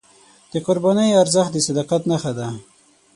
[0.51, 2.47] د قربانۍ ارزښت د صداقت نښه ده.